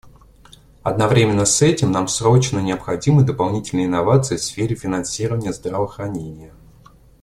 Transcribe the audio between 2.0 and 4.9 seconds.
срочно необходимы дополнительные инновации в сфере